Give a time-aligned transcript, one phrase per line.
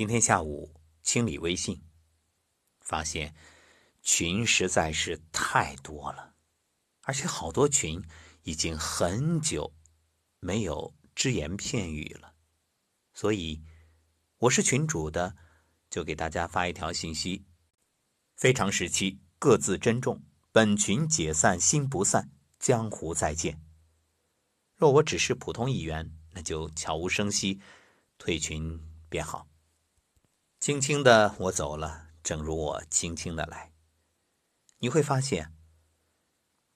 [0.00, 1.82] 今天下午清理微信，
[2.80, 3.34] 发现
[4.00, 6.36] 群实在是太多了，
[7.02, 8.02] 而且好多群
[8.44, 9.74] 已经很久
[10.38, 12.32] 没有只言片语了，
[13.12, 13.62] 所以
[14.38, 15.36] 我是群主的，
[15.90, 17.44] 就给大家发一条信息：
[18.36, 20.22] 非常时期，各自珍重。
[20.50, 23.62] 本群解散，心不散，江湖再见。
[24.76, 27.60] 若我只是普通一员，那就悄无声息
[28.16, 28.80] 退群
[29.10, 29.49] 便好。
[30.60, 33.72] 轻轻的我走了，正如我轻轻的来。
[34.80, 35.54] 你会发现，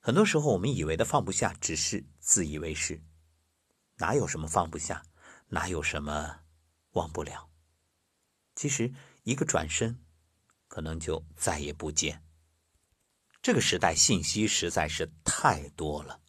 [0.00, 3.02] 很多时候我们以为的放不下，只是自以为是。
[3.98, 5.04] 哪有什么放不下？
[5.48, 6.40] 哪有什么
[6.92, 7.50] 忘不了？
[8.54, 8.94] 其实
[9.24, 10.02] 一个转身，
[10.68, 12.24] 可能就再也不见。
[13.42, 16.22] 这个时代信息实在是太多了，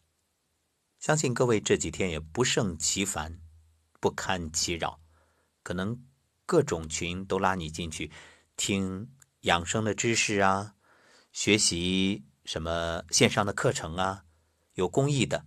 [0.98, 3.40] 相信各位这几天也不胜其烦，
[4.00, 5.00] 不堪其扰，
[5.62, 6.04] 可能
[6.48, 8.10] 各种群都拉你进去
[8.56, 10.76] 听养生的知识啊，
[11.30, 14.24] 学习什么线上的课程啊，
[14.72, 15.44] 有公益的，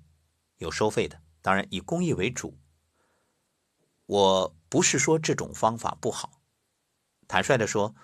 [0.57, 2.59] 有收费的，当然以公益为主。
[4.05, 6.43] 我不是说这种方法不好，
[7.27, 7.95] 坦率的说，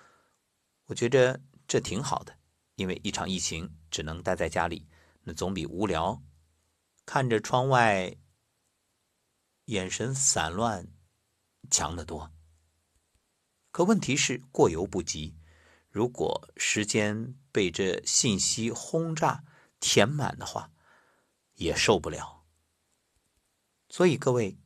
[0.86, 2.36] 我觉得这挺好的。
[2.78, 4.88] 因为一场疫情只能待在家里，
[5.22, 6.24] 那总比无聊
[7.06, 8.18] 看着窗外
[9.66, 10.88] 眼神散乱
[11.70, 12.34] 强得多。
[13.78, 15.36] 可问题是过犹不及，
[15.92, 19.44] 如果时间被这信息轰炸
[19.80, 20.72] 填满的话，
[21.58, 22.44] 也受不了。
[23.88, 24.58] 所以各位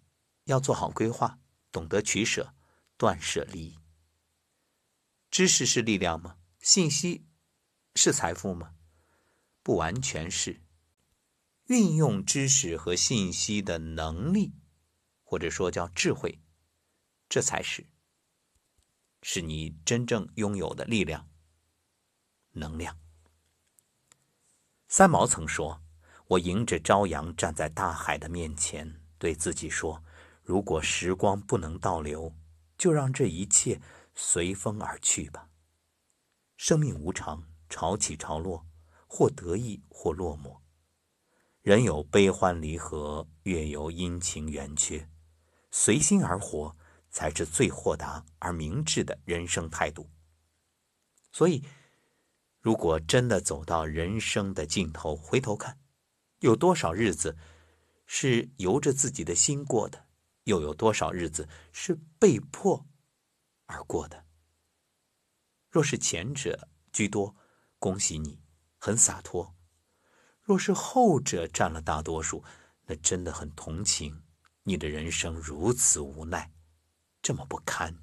[0.45, 1.41] 要做好规划，
[1.73, 2.53] 懂得取舍，
[2.95, 3.77] 断舍离。
[5.29, 6.37] 知识是力量吗？
[6.61, 7.25] 信息？
[7.95, 8.75] 是财富吗？
[9.61, 10.61] 不完全是。
[11.65, 14.53] 运用知识和信息的能力，
[15.21, 16.39] 或者说叫智慧，
[17.27, 17.85] 这才是，
[19.21, 21.27] 是你真正拥有的力量、
[22.51, 22.97] 能量。
[24.87, 25.81] 三毛曾说
[26.27, 30.03] ：“我迎着朝阳站在大海的面前，对自己说：
[30.43, 32.35] 如果时光不能倒流，
[32.77, 33.81] 就让这一切
[34.15, 35.49] 随风而去吧。
[36.57, 37.43] 生命无常。”
[37.73, 38.67] 潮起潮落，
[39.07, 40.57] 或得意，或落寞。
[41.61, 45.09] 人有悲欢离合，月有阴晴圆缺，
[45.71, 46.75] 随心而活，
[47.11, 50.09] 才是最豁达而明智的人生态度。
[51.31, 51.63] 所以，
[52.59, 55.79] 如果真的走到人生的尽头，回头看，
[56.39, 57.37] 有多少日子
[58.05, 60.07] 是由着自己的心过的，
[60.45, 62.85] 又有多少日子是被迫
[63.65, 64.25] 而过的？
[65.69, 67.35] 若是前者居多，
[67.79, 68.41] 恭喜你，
[68.77, 69.55] 很洒脱。
[70.41, 72.43] 若是后者占了大多数，
[72.85, 74.23] 那真的很同情
[74.63, 76.51] 你的人生如此无奈，
[77.21, 77.97] 这么不堪。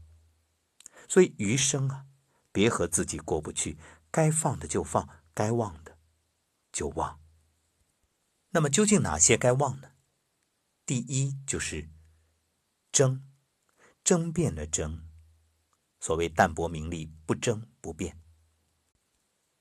[1.09, 2.06] 所以余生啊，
[2.53, 3.79] 别和自己过不去，
[4.11, 5.99] 该放的就放，该忘的
[6.71, 7.21] 就忘。
[8.51, 9.93] 那么究竟哪些该忘呢？
[10.84, 11.91] 第一就是
[12.91, 13.28] 争，
[14.03, 15.07] 争辩的争。
[16.01, 18.21] 所谓淡泊名利，不争不辩。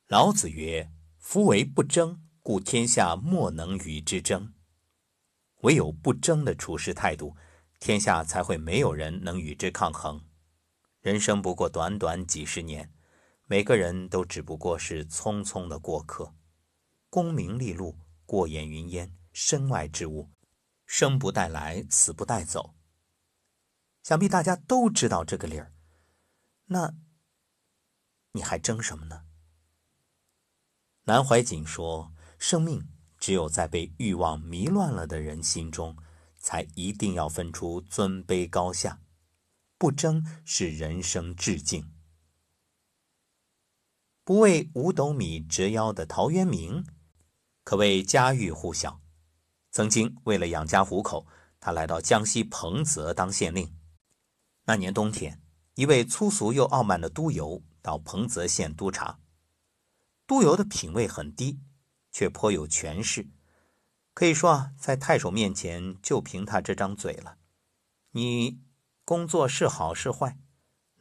[0.07, 4.53] 老子曰：“夫为不争，故天下莫能与之争。
[5.61, 7.35] 唯有不争的处事态度，
[7.87, 10.21] 天下才会没有人能与之抗衡。
[10.99, 12.93] 人生不过短短几十年，
[13.45, 16.35] 每个人都只不过是匆匆的过客。
[17.09, 20.29] 功名利禄，过眼云烟，身外之物，
[20.85, 22.75] 生不带来，死不带走。
[24.03, 25.71] 想必大家都知道这个理儿。
[26.65, 26.93] 那
[28.33, 29.23] 你还争什么呢？”
[31.07, 35.95] 南怀瑾说：“生命只有在被欲望迷乱了的人心中，
[36.47, 39.01] 才一定要分出尊卑高下。
[39.77, 41.91] 不争是人生致敬。
[44.23, 46.85] 不为五斗米折腰的陶渊明，
[47.65, 49.01] 可谓家喻户晓。
[49.71, 51.27] 曾经为了养家糊口，
[51.59, 53.75] 他来到江西彭泽当县令。
[54.63, 55.41] 那年冬天，
[55.75, 59.19] 一位粗俗又傲慢的督邮到彭泽县督察。”
[60.25, 61.59] 督邮的品位很低，
[62.13, 63.27] 却颇有权势。
[64.17, 67.37] 可以说啊，在太守面前就凭他这张嘴了。
[68.13, 68.59] 你
[69.05, 70.39] 工作是好是坏，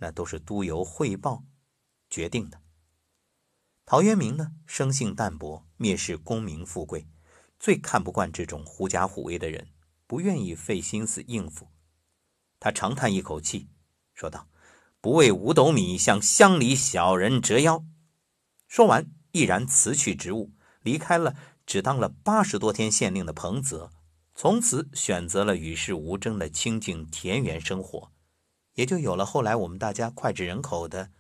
[0.00, 1.42] 那都是督邮汇报
[2.10, 2.60] 决定的。
[3.86, 7.08] 陶渊明呢，生性淡泊，蔑视功名富贵，
[7.58, 9.68] 最看不惯这种狐假虎威的人，
[10.06, 11.68] 不愿意费心思应付。
[12.60, 13.70] 他长叹一口气，
[14.12, 14.46] 说道
[15.00, 17.82] ：“不为五斗米，向乡里小人折腰。”
[18.68, 19.10] 说完。
[19.32, 21.34] 毅然辞去职务，离开了
[21.66, 23.90] 只当了八十多天县令的彭泽，
[24.34, 28.12] 从此选择了与世无争的清静田园生活，
[28.74, 31.10] 也就有了后来我们大家脍炙人口的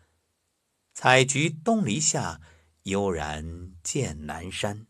[0.94, 2.40] “采菊东篱下，
[2.84, 4.80] 悠然见南山”。《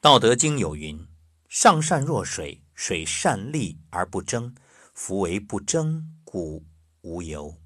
[0.00, 1.06] 道德经》有云
[1.46, 4.54] ：“上善若水，水善利而不争，
[4.94, 6.64] 夫为不争，故
[7.02, 7.60] 无尤。”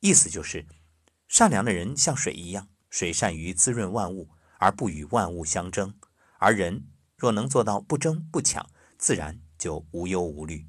[0.00, 0.66] 意思就是，
[1.28, 4.30] 善良的人像水一样，水善于滋润万物，
[4.64, 5.92] 而不与万物相争；
[6.38, 6.86] 而人
[7.18, 8.66] 若能做到不争不抢，
[8.96, 10.66] 自然就无忧无虑。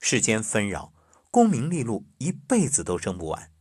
[0.00, 0.94] 世间纷扰，
[1.30, 3.52] 功名利禄一辈子都争不完。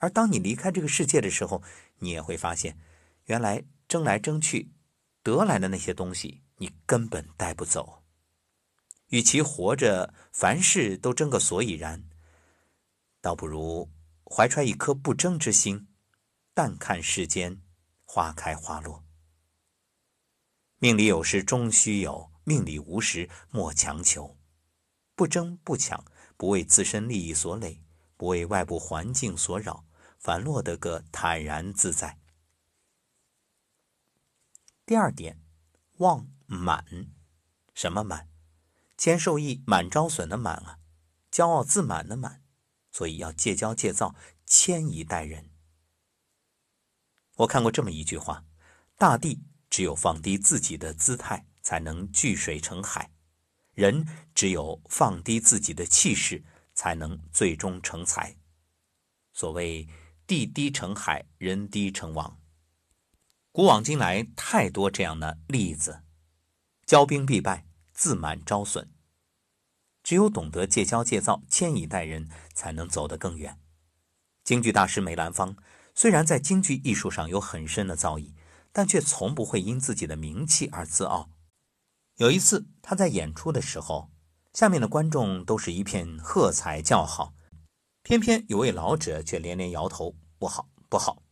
[0.00, 1.62] 而当你离开这个世界的时候，
[1.98, 2.76] 你也会发现，
[3.26, 4.72] 原来争来争去
[5.22, 8.02] 得来的那些东西，你根本带不走。
[9.10, 12.02] 与其活着凡事都争个所以然，
[13.20, 13.88] 倒不如
[14.24, 15.86] 怀揣一颗不争之心，
[16.52, 17.62] 淡看世间
[18.14, 19.06] 花开花落。
[20.76, 24.36] 命里有时终须有，命里无时莫强求。
[25.14, 26.04] 不争不抢，
[26.36, 27.82] 不为自身利益所累，
[28.18, 29.86] 不为外部环境所扰，
[30.18, 32.20] 反落得个坦然自在。
[34.84, 35.40] 第二点，
[35.96, 36.84] 忘满，
[37.72, 38.28] 什么满？
[38.98, 40.78] 谦受益，满招损的满啊，
[41.30, 42.44] 骄傲自满的满，
[42.90, 45.51] 所以要戒骄戒躁，谦以待人。
[47.42, 48.44] 我看过这么一句话：
[48.96, 53.10] 大地只有放低自己的姿态，才能聚水成海。
[53.74, 56.44] 人只有放低自己的气势，
[56.74, 58.36] 才能最终成才。
[59.32, 59.88] 所谓
[60.26, 62.38] “地低成海，人低成王”，
[63.50, 66.02] 古往今来太多这样的例子。
[66.86, 68.92] 骄兵必败，自满招损。
[70.02, 73.58] 只有懂得戒骄戒躁，谦以待人，才能走得更远。
[74.44, 75.56] 京剧大师梅兰芳
[75.94, 78.32] 虽然在京剧艺术上有很深的造诣，
[78.72, 81.30] 但却从不会因自己的名气而自傲。
[82.16, 84.10] 有一次，他在演出的时候，
[84.52, 87.34] 下面的观众都是一片喝彩叫好，
[88.02, 91.22] 偏偏有位老者却连连摇头：“不好，不好。”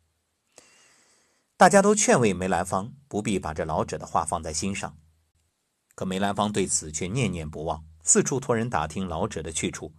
[1.56, 4.96] 大家都劝慰梅兰芳不必把这老者的话放在心上，
[5.94, 9.92] 可梅兰芳对此却念念不忘，四处托人打听老者的去处。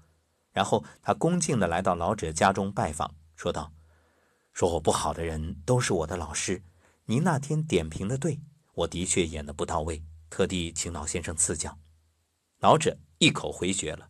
[0.51, 3.71] 然后他恭敬地来到老者家中拜访，说道
[4.53, 6.63] ：“说我不好的人都是我的老师，
[7.05, 8.39] 您那天点评的对，
[8.73, 11.77] 我的确演得不到位。”特地请老先生赐教，
[12.59, 14.07] 老者一口回绝了。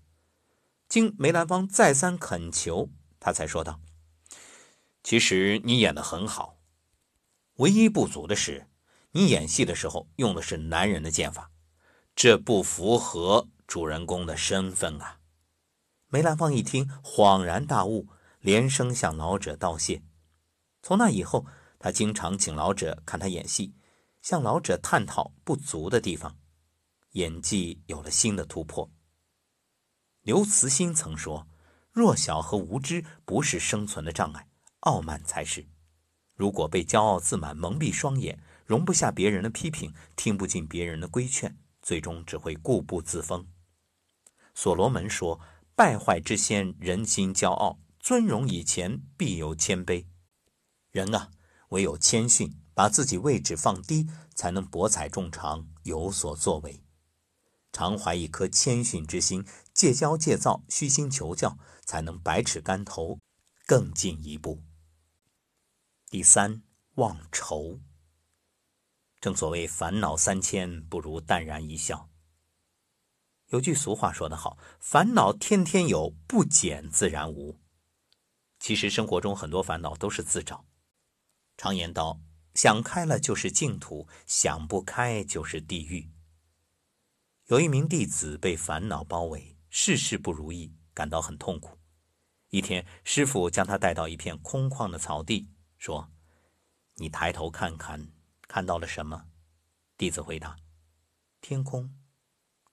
[0.87, 3.81] 经梅兰芳再三恳求，他才说道
[5.01, 6.59] ：“其实你演得很好，
[7.55, 8.67] 唯一不足的是，
[9.13, 11.49] 你演戏的时候用的是男人的剑法，
[12.15, 15.21] 这不符合主人公的身份啊。”
[16.07, 18.09] 梅兰芳一听，恍然大悟，
[18.41, 20.03] 连声向老者道谢。
[20.81, 21.45] 从那以后，
[21.77, 23.75] 他经常请老者看他演戏。
[24.21, 26.37] 向老者探讨不足的地方，
[27.13, 28.91] 演技有了新的突破。
[30.21, 31.47] 刘慈欣曾说
[31.91, 34.47] ：“弱小和无知不是生存的障碍，
[34.81, 35.65] 傲慢才是。
[36.35, 43.47] 如果被骄傲自满蒙蔽双眼，容不下别人的批评，听不进别人的规劝，最终只会固步自封。”
[44.53, 45.39] 所罗门说
[45.73, 50.05] ：“败坏之先，人心骄傲；尊荣以前，必有谦卑。
[50.91, 51.31] 人啊，
[51.69, 56.81] 唯有谦逊。”把自己位置放低，才能博采众长，有所作为。
[57.73, 63.19] 常怀一颗谦逊之心，戒骄戒躁，虚心求教，才能百尺竿头，
[63.67, 64.63] 更进一步。
[66.09, 66.63] 第三，
[66.95, 67.81] 忘愁。
[69.19, 72.09] 正所谓烦恼三千，不如淡然一笑。
[73.49, 77.59] 有句俗话说得好：“烦恼天天有，不减自然无。”
[78.59, 80.65] 其实生活中很多烦恼都是自找。
[81.61, 82.19] 常言道。
[82.55, 86.09] 想开了就是净土，想不开就是地狱。
[87.45, 91.77] 有一名弟子被烦恼包围，事事不如意，感到很痛苦。
[92.49, 96.11] 一天，师傅将他带到一片空旷的草地，说
[96.97, 98.11] ：“你抬头看看，
[98.47, 99.27] 看到了什么？”
[99.95, 100.57] 弟子回答
[101.41, 101.93] ：“天空。”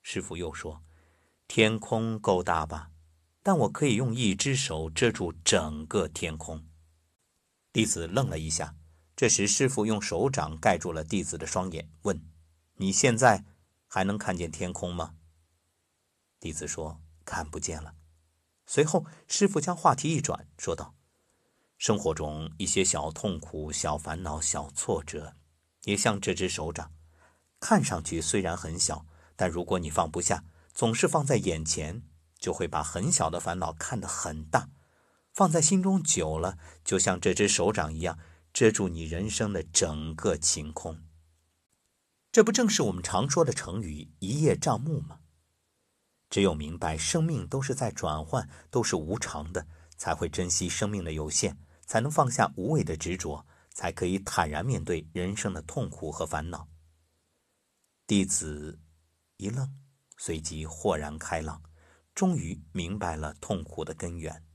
[0.01, 0.83] 师傅又说
[1.47, 2.91] ：“天空够大吧？
[3.43, 6.67] 但我可以用一只手遮住整个天空。”
[7.79, 8.75] 弟子愣了一下。
[9.15, 12.21] 这时，师傅用手掌盖住了弟子的双眼，问
[12.75, 13.45] ：“你现在
[13.87, 15.15] 还能看见天空吗？”
[16.41, 17.95] 弟子说：“看不见了。”
[18.67, 20.97] 随后，师傅将话题一转，说道
[21.79, 25.37] ：“生活中一些小痛苦、小烦恼、小挫折，
[25.85, 26.93] 也像这只手掌，
[27.61, 29.07] 看上去虽然很小，
[29.37, 30.43] 但如果你放不下，
[30.75, 32.03] 总是放在眼前，
[32.41, 34.69] 就会把很小的烦恼看得很大，
[35.39, 38.19] 放在心中久了，就像这只手掌一样。”
[38.53, 41.05] 遮住你人生的整个晴空，
[42.33, 45.21] 这不正是我们常说的成语“一叶障目”吗？
[46.29, 56.67] 只有明白生命都是在转换，都是无常的，才会珍惜生命的有限，才能放下无谓的执着，才可以坦然面对人生的痛苦和烦恼。
[58.09, 58.81] 弟子
[59.37, 59.73] 一愣，
[60.17, 61.63] 随即豁然开朗，
[62.13, 64.48] 终于明白了痛苦的根源。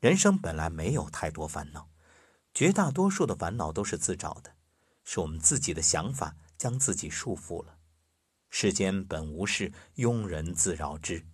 [0.00, 1.90] 人生本来没有太多烦恼，
[2.54, 4.54] 绝大多数的烦恼都是自找的，
[5.04, 7.76] 是我们自己的想法将自己束缚了。
[8.48, 11.26] 世间本无事，庸人自扰之。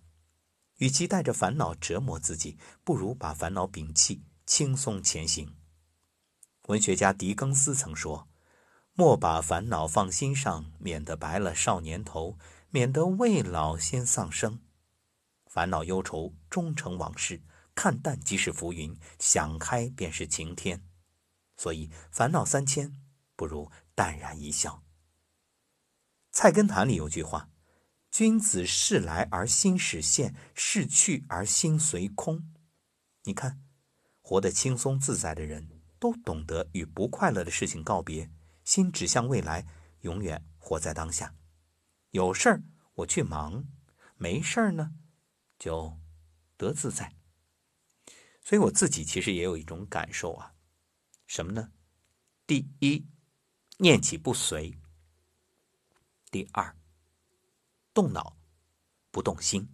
[0.79, 5.55] 与其带着烦恼折磨自己，不如把烦恼摒弃，轻松前行。
[6.63, 8.27] 文学家狄更斯曾说
[8.93, 12.37] ：“莫把烦恼放心上，免得白了少年头，
[12.69, 14.59] 免得未老先丧生。
[15.45, 17.41] 烦恼忧愁终成往事，
[17.77, 20.83] 看淡即是浮云，想开便是晴天。
[21.55, 22.99] 所以烦恼三千，
[23.35, 24.83] 不如淡然一笑。”
[26.39, 27.51] 《菜根谭》里有句话
[28.09, 32.51] ：“君子事来而心始现，事去而心随空。”
[33.25, 33.61] 你看，
[34.21, 35.69] 活得轻松自在的人，
[35.99, 38.31] 都懂得与不快乐的事情告别，
[38.63, 39.67] 心指向未来，
[40.01, 41.35] 永远活在当下。
[42.09, 42.63] 有事儿
[42.95, 43.65] 我去忙，
[44.15, 44.95] 没事儿呢，
[45.59, 45.99] 就
[46.57, 47.16] 得自在。
[48.47, 50.53] 所以我自己其实也有一种感受啊，
[51.25, 51.69] 什么呢？
[52.45, 53.05] 第一，
[53.79, 54.79] 念起不随。
[56.31, 56.73] 第二，
[57.93, 58.37] 动脑
[59.11, 59.67] 不动心。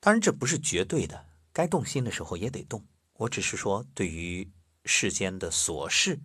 [0.00, 2.84] 当然，这不是绝对的，该动心的时候也得动。
[3.12, 4.50] 我只是说，对于
[4.84, 6.18] 世间的琐事，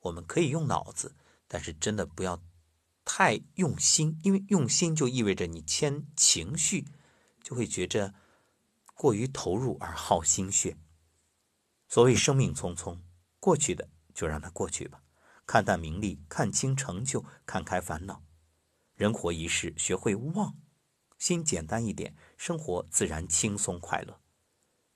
[0.00, 1.14] 我们可以用脑子，
[1.48, 2.38] 但是真的不要
[3.02, 6.84] 太用心，因为用心就意味着你牵情绪，
[7.42, 8.12] 就会觉着
[8.94, 10.76] 过于投入而耗心血。
[11.88, 12.98] 所谓生命匆匆，
[13.38, 15.02] 过去的就让它过去吧。
[15.46, 18.24] 看淡名利，看清成就，看开烦恼。
[18.94, 20.56] 人活一世，学会忘，
[21.18, 24.20] 心简单一点，生活自然轻松快乐。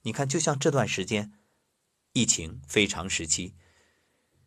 [0.02, 1.34] 你看，就像这段时间，
[2.12, 3.54] 疫情非常时期，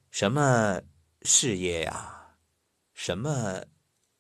[0.10, 0.82] 什么
[1.22, 2.38] 事业呀，
[2.94, 3.66] 什么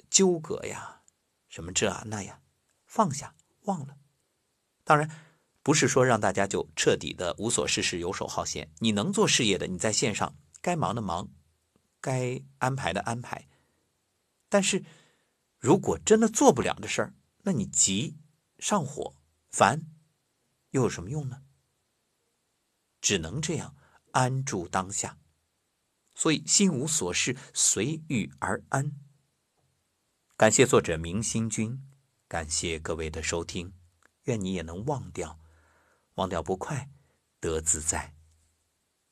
[0.09, 1.01] 纠葛呀，
[1.47, 2.41] 什么这啊那呀，
[2.85, 3.33] 放下
[3.63, 3.97] 忘了。
[4.91, 5.09] 当然，
[5.63, 8.69] 不是说让大家就彻底的无所事事、游手好闲。
[8.79, 11.29] 你能做事业的，你在线上该忙的忙。
[12.01, 13.47] 该安排的安排，
[14.49, 14.83] 但是，
[15.57, 18.17] 如果真的做不了的事儿，那你急、
[18.59, 19.15] 上火、
[19.49, 19.85] 烦，
[20.71, 21.43] 又有什么用呢？
[22.99, 23.77] 只能这样
[24.11, 25.17] 安住当下。
[26.13, 28.91] 所以，心无所事，随遇而安。
[30.35, 31.81] 感谢作者明心君，
[32.27, 33.71] 感谢各位的收听，
[34.23, 35.39] 愿你也能忘掉，
[36.15, 36.89] 忘掉不快，
[37.39, 38.13] 得自在。